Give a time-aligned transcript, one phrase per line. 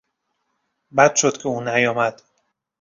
[0.97, 2.21] بد شد که او نیامد.